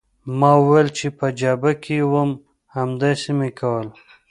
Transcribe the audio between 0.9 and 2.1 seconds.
چې په جبهه کې